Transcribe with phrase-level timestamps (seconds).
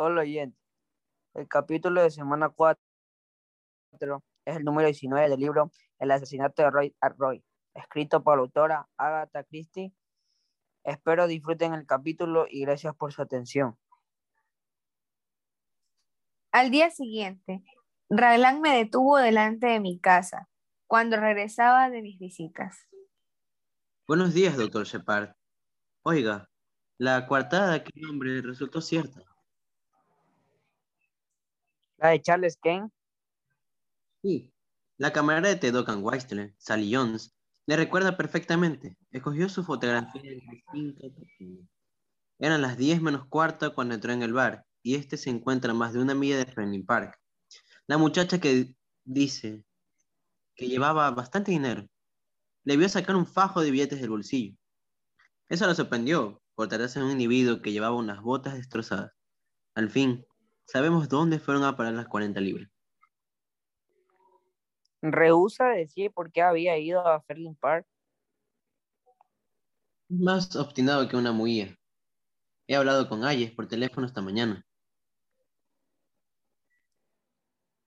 [0.00, 0.56] Hola oyente.
[1.34, 2.80] El capítulo de semana 4
[4.44, 7.42] es el número 19 del libro El asesinato de Roy Arroy,
[7.74, 9.92] escrito por la autora Agatha Christie.
[10.84, 13.76] Espero disfruten el capítulo y gracias por su atención.
[16.52, 17.64] Al día siguiente,
[18.08, 20.48] Raglan me detuvo delante de mi casa
[20.86, 22.86] cuando regresaba de mis visitas.
[24.06, 25.32] Buenos días, doctor Shepard.
[26.04, 26.48] Oiga,
[26.98, 29.24] la coartada de aquel hombre resultó cierta.
[31.98, 32.90] ¿La de Charles Kane?
[34.22, 34.52] Sí,
[34.96, 38.96] la camarera de Duncan Weisler, Sally Jones, le recuerda perfectamente.
[39.10, 41.68] Escogió su fotografía en
[42.38, 45.74] Eran las 10 menos cuarto cuando entró en el bar y este se encuentra a
[45.74, 47.20] más de una milla de Friendly Park.
[47.86, 48.74] La muchacha que
[49.04, 49.64] dice
[50.54, 51.86] que llevaba bastante dinero
[52.64, 54.56] le vio sacar un fajo de billetes del bolsillo.
[55.48, 59.12] Eso lo sorprendió por tratarse de un individuo que llevaba unas botas destrozadas.
[59.74, 60.24] Al fin,
[60.68, 62.70] sabemos dónde fueron a parar las 40 libras.
[65.00, 67.86] Rehúsa decir por qué había ido a Ferling Park.
[70.08, 71.74] Más obstinado que una muía.
[72.66, 74.64] He hablado con Ayes por teléfono esta mañana.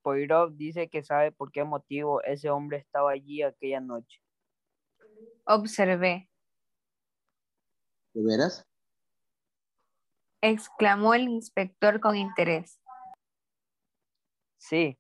[0.02, 4.20] Poirot dice que sabe por qué motivo ese hombre estaba allí aquella noche.
[5.45, 6.32] Observé,
[8.14, 8.66] ¿De veras?
[10.42, 12.80] Exclamó el inspector con interés.
[14.58, 14.98] Sí,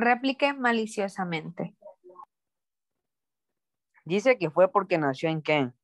[0.00, 1.74] Repliqué maliciosamente.
[4.04, 5.74] dice que fue porque nació en Kent.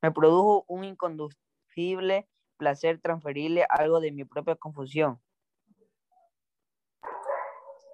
[0.00, 5.20] Me produjo un inconducible placer transferirle algo de mi propia confusión.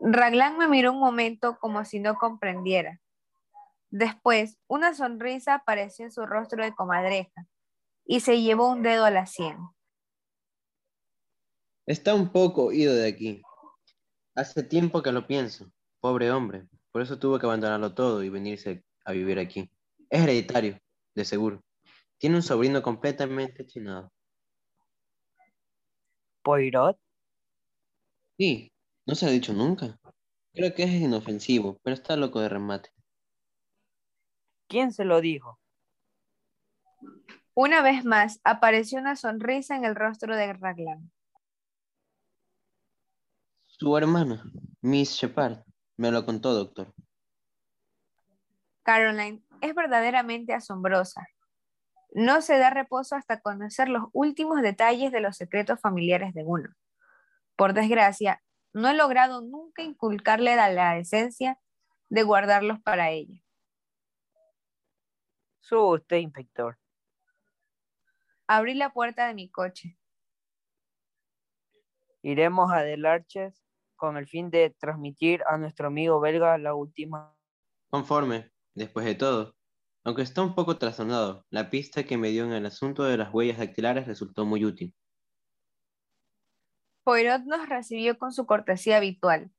[0.00, 3.00] Raglan me miró un momento como si no comprendiera.
[3.88, 7.46] Después, una sonrisa apareció en su rostro de comadreja
[8.10, 9.56] y se llevó un dedo a la sien.
[11.86, 13.40] Está un poco ido de aquí.
[14.34, 15.70] Hace tiempo que lo pienso.
[16.00, 16.66] Pobre hombre.
[16.90, 19.70] Por eso tuvo que abandonarlo todo y venirse a vivir aquí.
[20.08, 20.80] Es hereditario,
[21.14, 21.60] de seguro.
[22.18, 24.10] Tiene un sobrino completamente chinado.
[26.42, 26.98] Poirot,
[28.36, 28.72] Sí,
[29.06, 30.00] no se he dicho nunca.
[30.52, 32.90] Creo que es inofensivo, pero está loco de remate.
[34.66, 35.59] ¿quién se lo dijo?
[37.62, 41.12] Una vez más apareció una sonrisa en el rostro de Raglan.
[43.66, 44.42] Su hermana,
[44.80, 45.58] Miss Shepard,
[45.98, 46.94] me lo contó, doctor.
[48.82, 51.28] Caroline es verdaderamente asombrosa.
[52.12, 56.70] No se da reposo hasta conocer los últimos detalles de los secretos familiares de uno.
[57.56, 58.42] Por desgracia,
[58.72, 61.58] no he logrado nunca inculcarle la, la esencia
[62.08, 63.38] de guardarlos para ella.
[65.60, 66.79] Suba usted, inspector.
[68.52, 69.96] Abrí la puerta de mi coche.
[72.20, 73.62] Iremos a Delarches
[73.94, 77.32] con el fin de transmitir a nuestro amigo belga la última.
[77.90, 79.54] Conforme, después de todo.
[80.02, 83.32] Aunque está un poco trastornado, la pista que me dio en el asunto de las
[83.32, 84.96] huellas dactilares resultó muy útil.
[87.04, 89.52] Poirot nos recibió con su cortesía habitual.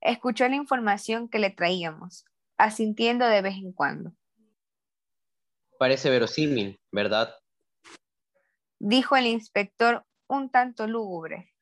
[0.00, 2.24] Escuchó la información que le traíamos,
[2.58, 4.10] asintiendo de vez en cuando.
[5.78, 7.32] Parece verosímil, ¿verdad?
[8.84, 11.54] Dijo el inspector un tanto lúgubre.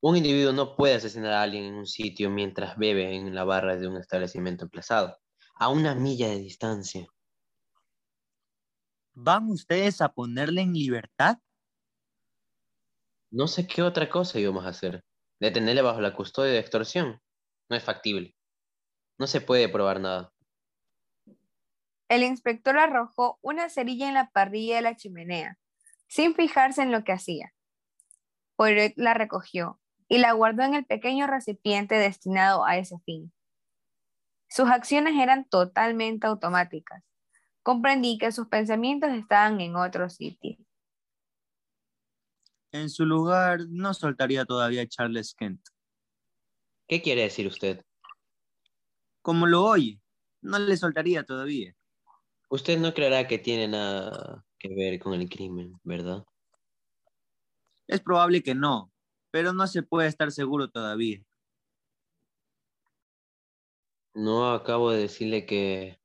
[0.00, 3.76] Un individuo no puede asesinar a alguien en un sitio mientras bebe en la barra
[3.76, 5.18] de un establecimiento emplazado,
[5.56, 7.06] a una milla de distancia.
[9.12, 11.36] ¿Van ustedes a ponerle en libertad?
[13.30, 15.04] No sé qué otra cosa íbamos a hacer.
[15.38, 17.20] Detenerle bajo la custodia de extorsión.
[17.68, 18.34] No es factible.
[19.18, 20.32] No se puede probar nada.
[22.08, 25.58] El inspector arrojó una cerilla en la parrilla de la chimenea,
[26.08, 27.52] sin fijarse en lo que hacía.
[28.56, 33.32] Poirot la recogió y la guardó en el pequeño recipiente destinado a ese fin.
[34.48, 37.02] Sus acciones eran totalmente automáticas.
[37.62, 40.56] Comprendí que sus pensamientos estaban en otro sitio.
[42.70, 45.60] En su lugar, no soltaría todavía a Charles Kent.
[46.86, 47.84] ¿Qué quiere decir usted?
[49.22, 50.00] Como lo oye,
[50.40, 51.74] no le soltaría todavía.
[52.48, 56.24] Usted no creerá que tiene nada que ver con el crimen, ¿verdad?
[57.86, 58.92] Es probable que no,
[59.30, 61.22] pero no se puede estar seguro todavía.
[64.14, 66.00] No acabo de decirle que...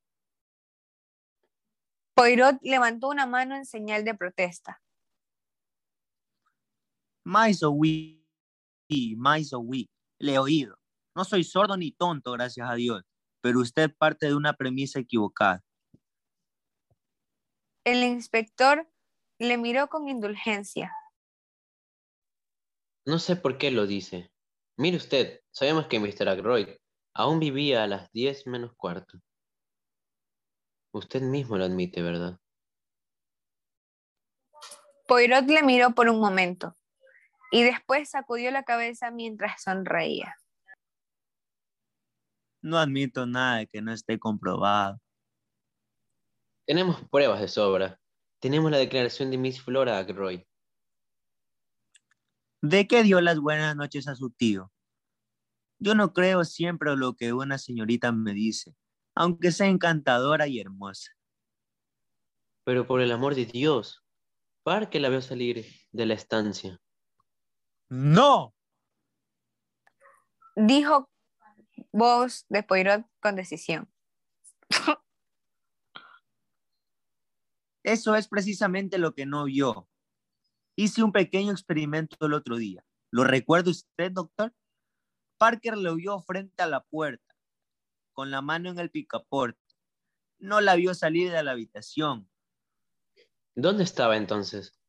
[2.13, 4.81] Poirot levantó una mano en señal de protesta.
[7.23, 8.25] Mais oui,
[9.15, 10.77] mais oui, le he oído.
[11.15, 13.03] No soy sordo ni tonto, gracias a Dios,
[13.41, 15.63] pero usted parte de una premisa equivocada.
[17.83, 18.87] El inspector
[19.39, 20.95] le miró con indulgencia.
[23.05, 24.31] No sé por qué lo dice.
[24.77, 26.29] Mire usted, sabemos que Mr.
[26.29, 26.69] Ackroyd
[27.15, 29.19] aún vivía a las diez menos cuarto.
[30.93, 32.37] Usted mismo lo admite, ¿verdad?
[35.07, 36.75] Poirot le miró por un momento
[37.51, 40.35] y después sacudió la cabeza mientras sonreía.
[42.61, 44.99] No admito nada que no esté comprobado.
[46.65, 47.99] Tenemos pruebas de sobra.
[48.39, 50.41] Tenemos la declaración de Miss Flora Ackroyd.
[52.61, 54.71] ¿De qué dio las buenas noches a su tío?
[55.79, 58.75] Yo no creo siempre lo que una señorita me dice,
[59.15, 61.11] aunque sea encantadora y hermosa.
[62.63, 64.03] Pero por el amor de Dios,
[64.91, 66.79] que la veo salir de la estancia.
[67.89, 68.53] ¡No!
[70.55, 71.09] Dijo
[71.91, 73.91] voz de Poirot con decisión.
[77.83, 79.87] Eso es precisamente lo que no vio.
[80.75, 82.83] Hice un pequeño experimento el otro día.
[83.11, 84.53] ¿Lo recuerda usted, doctor?
[85.37, 87.35] Parker lo vio frente a la puerta,
[88.13, 89.59] con la mano en el picaporte.
[90.37, 92.29] No la vio salir de la habitación.
[93.55, 94.79] ¿Dónde estaba entonces?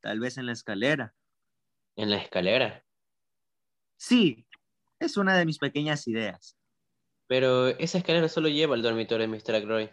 [0.00, 1.14] Tal vez en la escalera.
[1.96, 2.84] ¿En la escalera?
[3.96, 4.46] Sí,
[4.98, 6.56] es una de mis pequeñas ideas.
[7.26, 9.56] Pero esa escalera solo lleva al dormitorio de Mr.
[9.56, 9.88] Ackroyd.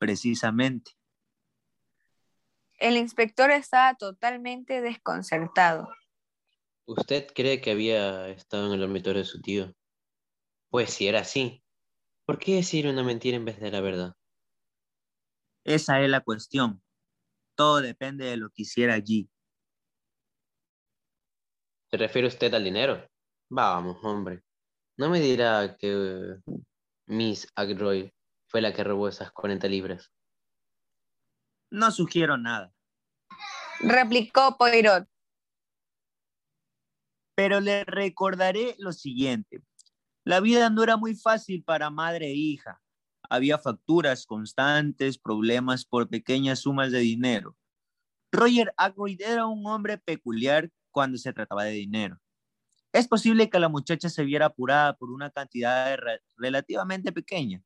[0.00, 0.92] Precisamente.
[2.78, 5.90] El inspector estaba totalmente desconcertado.
[6.86, 9.76] ¿Usted cree que había estado en el dormitorio de su tío?
[10.70, 11.62] Pues si era así,
[12.24, 14.14] ¿por qué decir una mentira en vez de la verdad?
[15.64, 16.82] Esa es la cuestión.
[17.54, 19.28] Todo depende de lo que hiciera allí.
[21.90, 23.06] ¿Se refiere usted al dinero?
[23.50, 24.42] Vamos, hombre.
[24.96, 26.36] No me dirá que
[27.04, 28.10] Miss Ackroyd
[28.50, 30.12] fue la que robó esas 40 libras.
[31.70, 32.74] No sugiero nada.
[33.78, 35.08] Replicó Poirot.
[37.36, 39.62] Pero le recordaré lo siguiente.
[40.24, 42.82] La vida no era muy fácil para madre e hija.
[43.30, 47.56] Había facturas constantes, problemas por pequeñas sumas de dinero.
[48.32, 52.20] Roger Ackroyd era un hombre peculiar cuando se trataba de dinero.
[52.92, 55.96] Es posible que la muchacha se viera apurada por una cantidad
[56.36, 57.62] relativamente pequeña,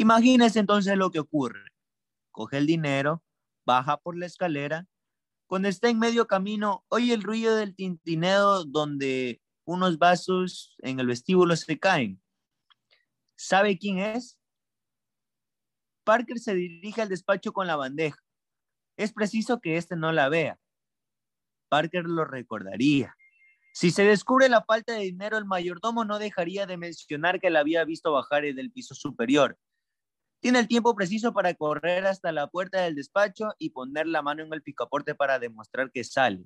[0.00, 1.60] Imagínese entonces lo que ocurre.
[2.30, 3.22] Coge el dinero,
[3.66, 4.86] baja por la escalera.
[5.46, 11.06] Cuando está en medio camino, oye el ruido del tintineo donde unos vasos en el
[11.06, 12.18] vestíbulo se caen.
[13.36, 14.38] ¿Sabe quién es?
[16.04, 18.16] Parker se dirige al despacho con la bandeja.
[18.96, 20.58] Es preciso que éste no la vea.
[21.68, 23.14] Parker lo recordaría.
[23.74, 27.60] Si se descubre la falta de dinero, el mayordomo no dejaría de mencionar que la
[27.60, 29.58] había visto bajar del piso superior
[30.40, 34.42] tiene el tiempo preciso para correr hasta la puerta del despacho y poner la mano
[34.42, 36.44] en el picaporte para demostrar que sale.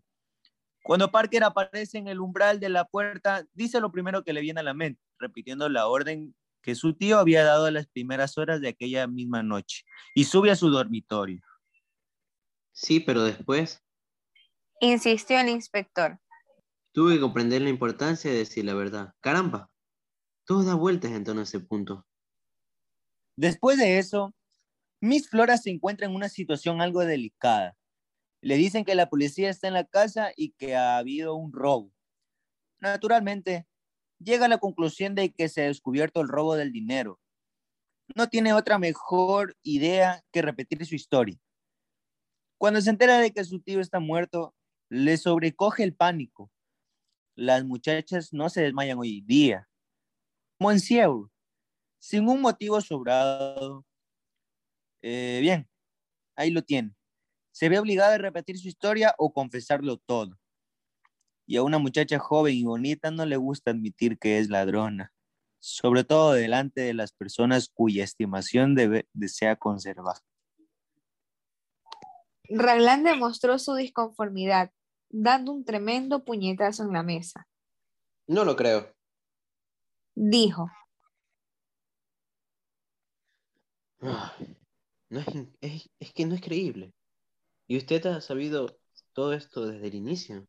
[0.83, 4.61] Cuando Parker aparece en el umbral de la puerta, dice lo primero que le viene
[4.61, 8.61] a la mente, repitiendo la orden que su tío había dado a las primeras horas
[8.61, 11.41] de aquella misma noche, y sube a su dormitorio.
[12.73, 13.83] Sí, pero después...
[14.81, 16.19] Insistió el inspector.
[16.93, 19.15] Tuve que comprender la importancia de decir la verdad.
[19.21, 19.71] Caramba,
[20.45, 22.07] todo da vueltas en torno a ese punto.
[23.37, 24.35] Después de eso,
[25.01, 27.77] Miss Flora se encuentra en una situación algo delicada.
[28.41, 31.93] Le dicen que la policía está en la casa y que ha habido un robo.
[32.81, 33.67] Naturalmente,
[34.19, 37.21] llega a la conclusión de que se ha descubierto el robo del dinero.
[38.15, 41.39] No tiene otra mejor idea que repetir su historia.
[42.59, 44.55] Cuando se entera de que su tío está muerto,
[44.89, 46.51] le sobrecoge el pánico.
[47.35, 49.69] Las muchachas no se desmayan hoy día.
[50.59, 51.31] Monsieur,
[52.05, 53.83] sin un motivo sobrado.
[55.01, 55.67] Eh, bien,
[56.37, 56.95] ahí lo tiene.
[57.51, 60.39] Se ve obligada a repetir su historia o confesarlo todo.
[61.47, 65.15] Y a una muchacha joven y bonita no le gusta admitir que es ladrona,
[65.61, 68.77] sobre todo delante de las personas cuya estimación
[69.15, 70.17] desea conservar.
[72.51, 74.73] Raglan demostró su disconformidad,
[75.09, 77.49] dando un tremendo puñetazo en la mesa.
[78.27, 78.95] No lo creo.
[80.15, 80.69] Dijo.
[84.05, 86.93] No es, es, que no es creíble.
[87.67, 88.79] ¿Y usted ha sabido
[89.13, 90.47] todo esto desde el inicio?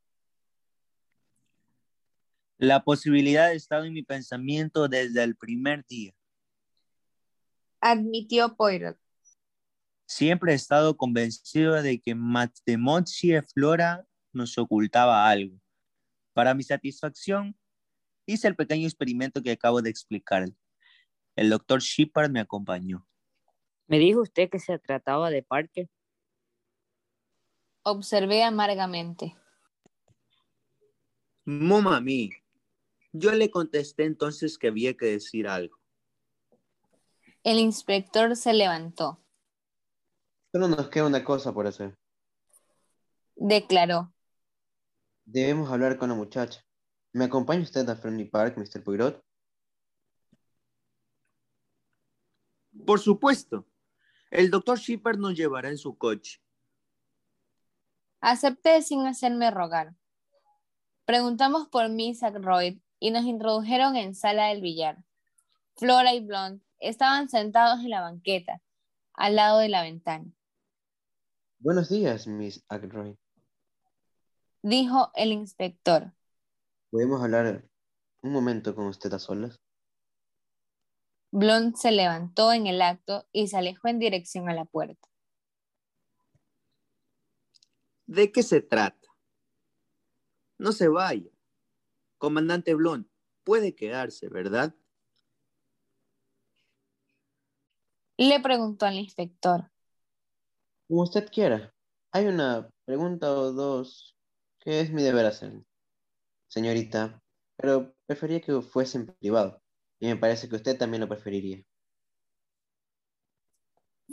[2.57, 6.13] La posibilidad ha estado en mi pensamiento desde el primer día.
[7.81, 8.97] Admitió Poirot.
[10.07, 15.59] Siempre he estado convencido de que Matemochi Flora nos ocultaba algo.
[16.33, 17.57] Para mi satisfacción,
[18.25, 20.47] hice el pequeño experimento que acabo de explicar.
[21.35, 23.05] El doctor Shepard me acompañó.
[23.87, 25.89] ¿Me dijo usted que se trataba de Parker?
[27.83, 29.35] Observé amargamente.
[31.45, 32.31] Mami,
[33.11, 35.77] yo le contesté entonces que había que decir algo.
[37.43, 39.23] El inspector se levantó.
[40.51, 41.95] Solo nos queda una cosa por hacer.
[43.35, 44.11] Declaró.
[45.25, 46.65] Debemos hablar con la muchacha.
[47.13, 48.83] ¿Me acompaña usted a Friendly Park, Mr.
[48.83, 49.23] Poirot?
[52.85, 53.67] Por supuesto.
[54.35, 56.41] El doctor Shepard nos llevará en su coche.
[58.19, 59.95] Acepté sin hacerme rogar.
[61.05, 65.01] Preguntamos por Miss Ackroyd y nos introdujeron en sala del billar.
[65.77, 68.61] Flora y Blonde estaban sentados en la banqueta,
[69.13, 70.29] al lado de la ventana.
[71.59, 73.15] Buenos días, Miss Ackroyd.
[74.61, 76.11] Dijo el inspector.
[76.89, 77.63] ¿Podemos hablar
[78.21, 79.61] un momento con usted a solas?
[81.37, 85.05] Blonde se levantó en el acto y se alejó en dirección a la puerta.
[88.05, 89.09] ¿De qué se trata?
[90.57, 91.29] No se vaya.
[92.17, 93.09] Comandante Blond,
[93.43, 94.73] puede quedarse, ¿verdad?
[98.15, 99.69] Le preguntó al inspector.
[100.87, 101.75] Como usted quiera.
[102.13, 104.15] Hay una pregunta o dos
[104.59, 105.65] que es mi deber hacer.
[106.47, 107.21] Señorita,
[107.57, 109.64] pero prefería que fuese en privado.
[109.99, 111.63] Y me parece que usted también lo preferiría.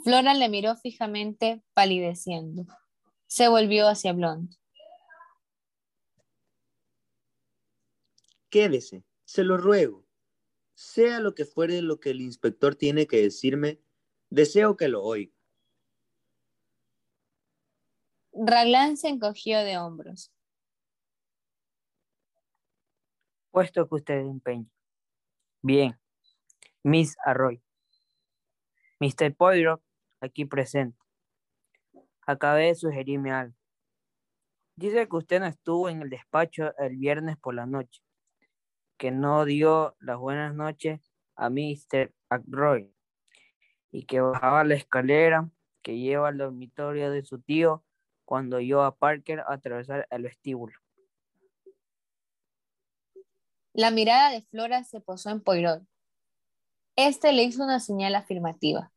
[0.03, 2.65] Flora le miró fijamente, palideciendo.
[3.27, 4.55] Se volvió hacia Blond.
[8.49, 10.05] Quédese, se lo ruego.
[10.75, 13.79] Sea lo que fuere lo que el inspector tiene que decirme,
[14.29, 15.33] deseo que lo oiga.
[18.33, 20.31] Raglan se encogió de hombros.
[23.51, 24.72] Puesto que usted empeña.
[25.65, 25.97] Bien,
[26.83, 27.63] Miss Arroy.
[28.99, 29.33] Mr.
[29.33, 29.81] Poirot,
[30.19, 30.99] aquí presente.
[32.27, 33.55] Acabé de sugerirme algo.
[34.75, 38.01] Dice que usted no estuvo en el despacho el viernes por la noche,
[38.97, 42.13] que no dio las buenas noches a Mr.
[42.27, 42.87] Ackroyd
[43.89, 45.49] y que bajaba la escalera
[45.81, 47.85] que lleva al dormitorio de su tío
[48.25, 50.82] cuando oyó a Parker atravesar el vestíbulo.
[53.73, 55.83] La mirada de Flora se posó en Poirot.
[56.95, 58.91] Este le hizo una señal afirmativa.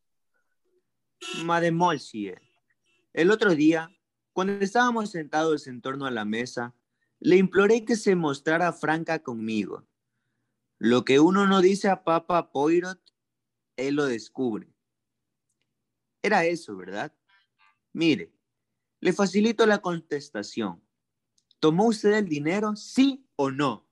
[1.44, 2.42] Mademoiselle,
[3.14, 3.90] el otro día,
[4.34, 6.74] cuando estábamos sentados en torno a la mesa,
[7.20, 9.86] le imploré que se mostrara franca conmigo.
[10.76, 13.00] Lo que uno no dice a Papa Poirot,
[13.76, 14.74] él lo descubre.
[16.20, 17.14] Era eso, ¿verdad?
[17.94, 18.30] Mire,
[19.00, 20.82] le facilito la contestación.
[21.60, 23.85] ¿Tomó usted el dinero, sí o no?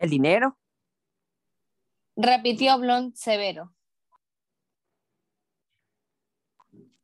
[0.00, 0.58] ¿El dinero?
[2.16, 3.74] Repitió Blond severo.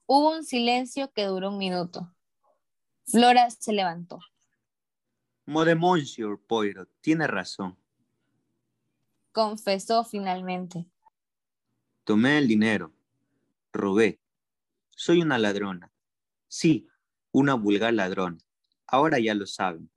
[0.06, 2.14] Hubo un silencio que duró un minuto.
[3.04, 4.18] Flora se levantó.
[5.44, 7.78] Monsieur Poirot, tiene razón.
[9.30, 10.86] Confesó finalmente.
[12.04, 12.94] Tomé el dinero.
[13.74, 14.22] Robé.
[14.88, 15.92] Soy una ladrona.
[16.48, 16.88] Sí,
[17.30, 18.38] una vulgar ladrona.
[18.86, 19.90] Ahora ya lo saben.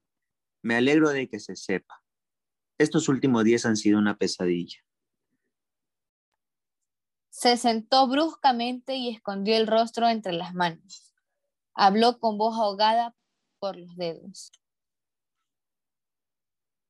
[0.61, 2.03] Me alegro de que se sepa.
[2.79, 4.79] Estos últimos días han sido una pesadilla.
[7.29, 11.13] Se sentó bruscamente y escondió el rostro entre las manos.
[11.73, 13.13] Habló con voz ahogada
[13.59, 14.51] por los dedos.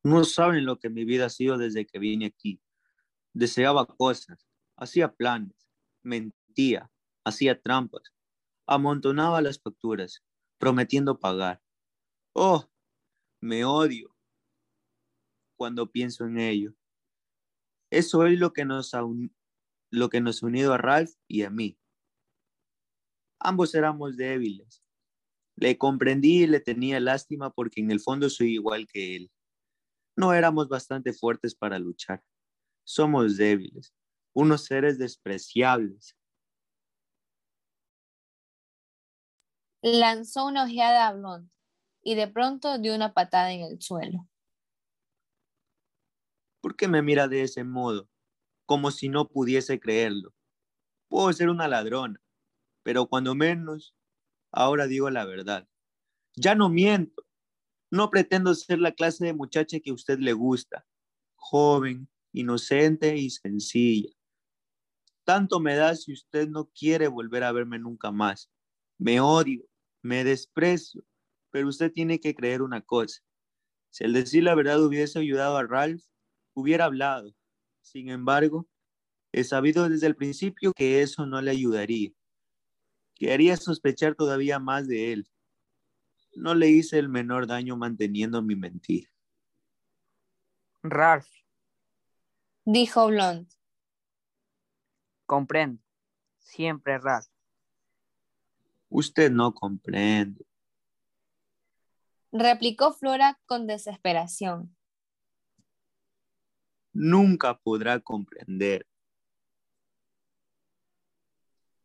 [0.03, 2.61] No saben lo que mi vida ha sido desde que vine aquí.
[3.33, 5.67] Deseaba cosas, hacía planes,
[6.03, 6.91] mentía,
[7.23, 8.13] hacía trampas,
[8.67, 10.23] amontonaba las facturas,
[10.59, 11.61] prometiendo pagar.
[12.33, 12.69] Oh,
[13.41, 14.08] me odio,
[15.59, 16.73] cuando pienso en ello.
[17.91, 19.03] Eso es lo que nos ha,
[19.91, 21.77] lo que nos ha unido a Ralph y a mí.
[23.41, 24.81] Ambos éramos débiles.
[25.57, 29.31] Le comprendí y le tenía lástima porque en el fondo soy igual que él.
[30.15, 32.23] No éramos bastante fuertes para luchar.
[32.85, 33.93] Somos débiles,
[34.33, 36.15] unos seres despreciables.
[39.81, 41.49] Lanzó una ojeada a Blond
[42.01, 44.25] y de pronto dio una patada en el suelo.
[46.69, 48.07] ¿Por qué me mira de ese modo?
[48.67, 50.35] Como si no pudiese creerlo.
[51.07, 52.21] Puedo ser una ladrona,
[52.83, 53.95] pero cuando menos,
[54.51, 55.67] ahora digo la verdad.
[56.35, 57.25] Ya no miento.
[57.89, 60.85] No pretendo ser la clase de muchacha que a usted le gusta.
[61.37, 64.13] Joven, inocente y sencilla.
[65.23, 68.47] Tanto me da si usted no quiere volver a verme nunca más.
[68.99, 69.65] Me odio,
[70.03, 71.03] me desprecio,
[71.49, 73.23] pero usted tiene que creer una cosa.
[73.89, 76.03] Si el decir la verdad hubiese ayudado a Ralph,
[76.59, 77.33] hubiera hablado.
[77.81, 78.67] Sin embargo,
[79.31, 82.11] he sabido desde el principio que eso no le ayudaría,
[83.15, 85.29] que haría sospechar todavía más de él.
[86.35, 89.09] No le hice el menor daño manteniendo mi mentira.
[90.83, 91.27] Ralph,
[92.65, 93.49] dijo Blond.
[95.25, 95.81] comprendo.
[96.37, 97.27] Siempre Ralph.
[98.89, 100.45] Usted no comprende.
[102.31, 104.75] Replicó Flora con desesperación.
[107.01, 108.85] Nunca podrá comprender.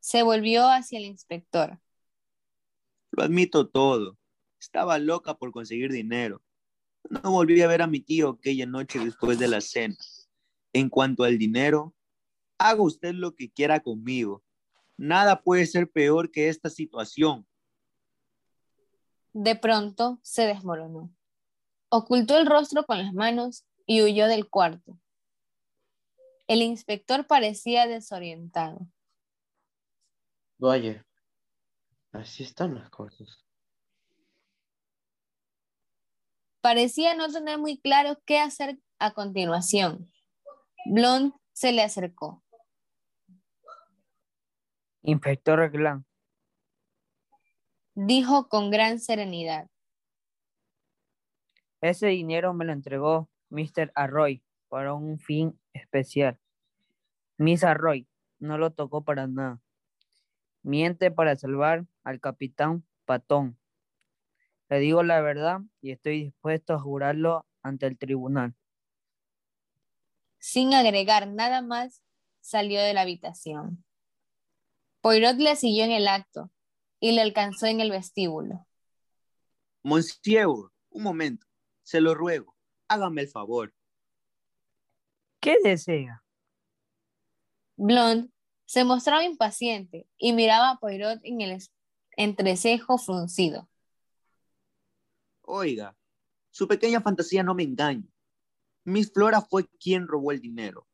[0.00, 1.78] Se volvió hacia el inspector.
[3.12, 4.18] Lo admito todo.
[4.58, 6.42] Estaba loca por conseguir dinero.
[7.08, 9.94] No volví a ver a mi tío aquella noche después de la cena.
[10.72, 11.94] En cuanto al dinero,
[12.58, 14.42] haga usted lo que quiera conmigo.
[14.96, 17.46] Nada puede ser peor que esta situación.
[19.32, 21.14] De pronto se desmoronó.
[21.88, 24.98] Ocultó el rostro con las manos y huyó del cuarto.
[26.46, 28.86] El inspector parecía desorientado.
[30.58, 31.06] Vaya,
[32.12, 33.44] así están las cosas.
[36.60, 40.10] Parecía no tener muy claro qué hacer a continuación.
[40.86, 42.42] Blond se le acercó.
[45.02, 46.06] Inspector Reclán,
[47.94, 49.68] Dijo con gran serenidad.
[51.80, 53.92] ese dinero me lo entregó Mr.
[53.94, 56.38] Arroy para un fin especial.
[57.36, 59.60] Miss Arroy no lo tocó para nada.
[60.62, 63.58] Miente para salvar al capitán Patón.
[64.70, 68.54] Le digo la verdad y estoy dispuesto a jurarlo ante el tribunal.
[70.38, 72.02] Sin agregar nada más,
[72.40, 73.84] salió de la habitación.
[75.00, 76.50] Poirot le siguió en el acto
[77.00, 78.66] y le alcanzó en el vestíbulo.
[79.82, 81.46] Monsieur, un momento.
[81.82, 82.56] Se lo ruego.
[82.88, 83.74] Hágame el favor.
[85.44, 86.24] ¿Qué desea?
[87.76, 88.30] Blond
[88.64, 91.62] se mostraba impaciente y miraba a Poirot en el
[92.16, 93.68] entrecejo fruncido.
[95.42, 95.98] Oiga,
[96.50, 98.08] su pequeña fantasía no me engaña.
[98.84, 100.88] Miss Flora fue quien robó el dinero.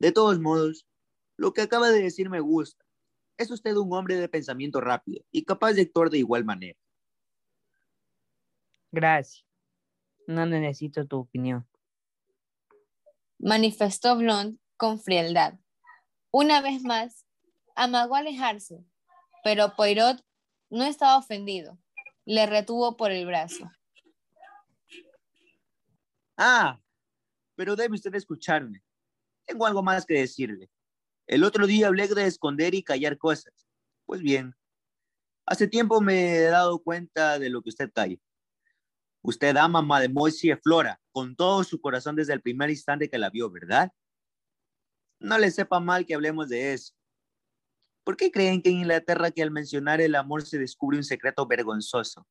[0.00, 0.88] De todos modos,
[1.36, 2.84] lo que acaba de decir me gusta.
[3.36, 6.76] Es usted un hombre de pensamiento rápido y capaz de actuar de igual manera.
[8.90, 9.46] Gracias.
[10.26, 11.69] No necesito tu opinión.
[13.40, 15.54] Manifestó Blond con frialdad.
[16.30, 17.24] Una vez más,
[17.74, 18.84] amagó alejarse,
[19.42, 20.22] pero Poirot
[20.68, 21.78] no estaba ofendido.
[22.24, 23.70] Le retuvo por el brazo.
[26.36, 26.78] Ah,
[27.56, 28.82] pero debe usted escucharme.
[29.44, 30.70] Tengo algo más que decirle.
[31.26, 33.66] El otro día hablé de esconder y callar cosas.
[34.06, 34.54] Pues bien,
[35.46, 38.16] hace tiempo me he dado cuenta de lo que usted calla.
[39.22, 43.30] Usted ama a Mademoiselle Flora con todo su corazón desde el primer instante que la
[43.30, 43.92] vio, ¿verdad?
[45.18, 46.94] No le sepa mal que hablemos de eso.
[48.04, 51.46] ¿Por qué creen que en Inglaterra que al mencionar el amor se descubre un secreto
[51.46, 52.26] vergonzoso?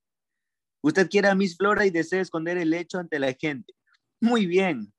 [0.81, 3.73] Usted quiere a Miss Flora y desea esconder el hecho ante la gente.
[4.19, 4.93] Muy bien,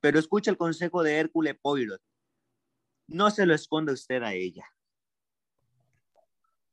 [0.00, 2.00] pero escucha el consejo de Hércules Poirot.
[3.08, 4.64] No se lo esconda usted a ella.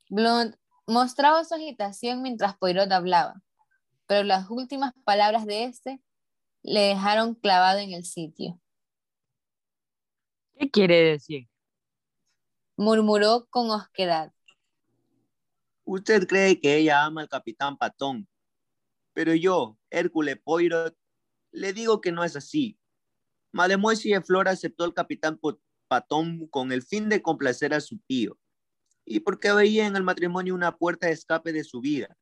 [0.08, 0.56] Blond
[0.86, 3.42] mostraba su agitación mientras Poirot hablaba,
[4.10, 6.02] pero las últimas palabras de este
[6.64, 8.60] le dejaron clavado en el sitio.
[10.58, 11.48] ¿Qué quiere decir?
[12.76, 14.32] Murmuró con osquedad.
[15.84, 18.28] Usted cree que ella ama al capitán Patón,
[19.12, 20.98] pero yo, Hércules Poirot,
[21.52, 22.80] le digo que no es así.
[23.52, 25.38] Mademoiselle Flora aceptó al capitán
[25.86, 28.36] Patón con el fin de complacer a su tío
[29.04, 32.18] y porque veía en el matrimonio una puerta de escape de su vida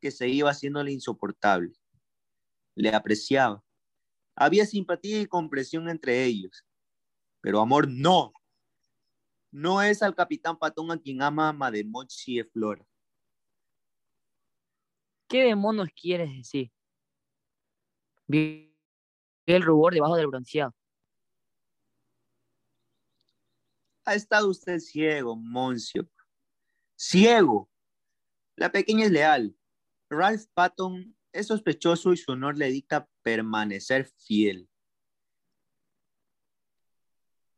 [0.00, 1.72] que se iba haciéndole insoportable.
[2.74, 3.62] Le apreciaba.
[4.36, 6.64] Había simpatía y comprensión entre ellos,
[7.40, 8.32] pero amor no.
[9.52, 12.84] No es al capitán Patón a quien ama Mademoiselle Flora.
[15.28, 16.72] ¿Qué demonios quieres decir?
[18.26, 18.74] Vi
[19.46, 20.74] el rubor debajo del bronceado.
[24.04, 26.08] Ha estado usted ciego, Moncio.
[26.96, 27.70] Ciego.
[28.56, 29.56] La pequeña es leal.
[30.14, 34.68] Ralph Patton es sospechoso y su honor le dicta permanecer fiel.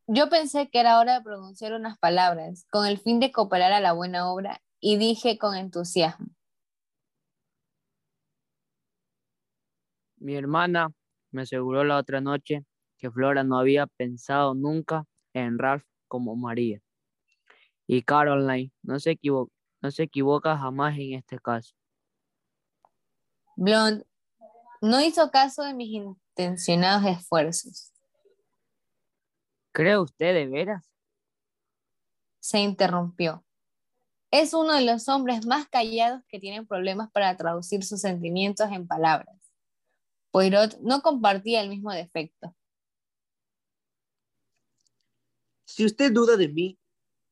[0.09, 3.81] Yo pensé que era hora de pronunciar unas palabras con el fin de cooperar a
[3.81, 6.29] la buena obra y dije con entusiasmo.
[10.19, 10.93] Mi hermana
[11.33, 12.65] me aseguró la otra noche
[12.99, 16.81] que Flora no había pensado nunca en Ralph como María.
[17.87, 19.51] Y Caroline no se, equivo-
[19.83, 21.75] no se equivoca jamás en este caso.
[23.57, 24.05] Blond
[24.83, 27.93] no hizo caso de mis intencionados esfuerzos.
[29.73, 30.91] ¿Cree usted de veras?
[32.39, 33.45] Se interrumpió.
[34.31, 38.87] Es uno de los hombres más callados que tienen problemas para traducir sus sentimientos en
[38.87, 39.35] palabras.
[40.31, 42.55] Poirot no compartía el mismo defecto.
[45.65, 46.79] Si usted duda de mí,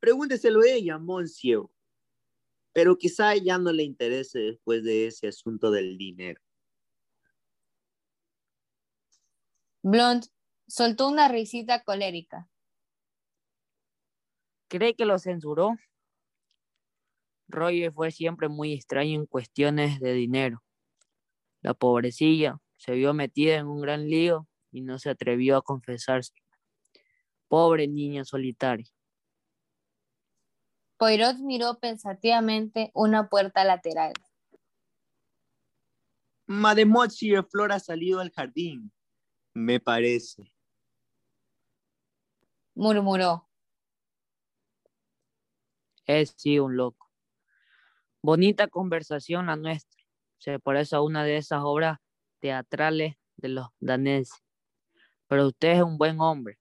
[0.01, 1.69] pregúnteselo a ella, Monsieur.
[2.75, 6.43] Pero quizá ya no le interese después de ese asunto del dinero.
[9.83, 10.25] Blond
[10.67, 12.49] soltó una risita colérica.
[14.69, 15.77] ¿Cree que lo censuró?
[17.49, 20.63] Roger fue siempre muy extraño en cuestiones de dinero.
[21.61, 26.35] La pobrecilla se vio metida en un gran lío y no se atrevió a confesarse.
[27.47, 28.94] Pobre niña solitaria.
[31.05, 34.15] Poirot miró pensativamente una puerta lateral.
[36.47, 38.91] Mademoiselle Flor ha salido al jardín,
[39.53, 40.51] me parece.
[42.75, 43.47] Murmuró.
[46.07, 47.11] Es sí un loco.
[48.23, 50.03] Bonita conversación la nuestra.
[50.39, 51.99] Se parece a una de esas obras
[52.39, 54.43] teatrales de los daneses.
[55.27, 56.59] Pero usted es un buen hombre,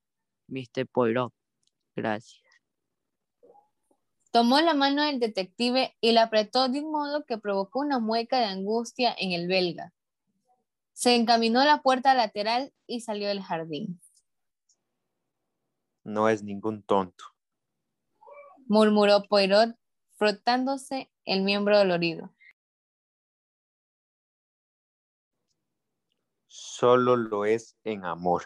[0.49, 0.85] Mr.
[0.91, 1.33] Poirot.
[1.95, 2.42] Gracias.
[4.33, 8.39] Tomó la mano del detective y la apretó de un modo que provocó una mueca
[8.39, 9.93] de angustia en el belga.
[10.93, 14.01] Se encaminó a la puerta lateral y salió del jardín.
[16.03, 17.25] No es ningún tonto,
[18.65, 19.77] murmuró Poirot,
[20.17, 22.33] frotándose el miembro dolorido.
[26.47, 28.45] Solo lo es en amor.